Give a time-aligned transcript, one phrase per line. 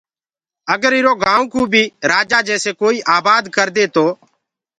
[0.73, 4.05] اگر ايٚرو گآئو ڪو بيٚ رآجآ جيسي ڪوئيٚ آبآد ڪردي تو